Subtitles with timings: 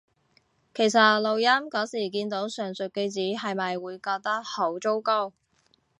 [0.73, 5.31] 其實錄音嗰時見到上述句子係咪會覺得好糟糕？